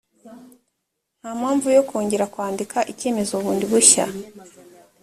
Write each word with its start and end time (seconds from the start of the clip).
nta 1.19 1.31
mpamvu 1.39 1.67
yo 1.75 1.83
kongera 1.89 2.25
kwandika 2.33 2.77
icyemezo 2.91 3.33
bundi 3.43 3.65
bushya 3.71 4.05